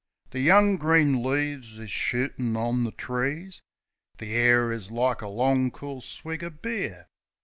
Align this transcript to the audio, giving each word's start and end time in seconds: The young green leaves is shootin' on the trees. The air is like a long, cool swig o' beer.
The 0.31 0.39
young 0.39 0.77
green 0.77 1.21
leaves 1.21 1.77
is 1.77 1.91
shootin' 1.91 2.55
on 2.57 2.85
the 2.85 2.91
trees. 2.91 3.61
The 4.17 4.33
air 4.33 4.71
is 4.71 4.89
like 4.89 5.21
a 5.21 5.27
long, 5.27 5.69
cool 5.69 6.01
swig 6.01 6.43
o' 6.43 6.49
beer. 6.49 7.05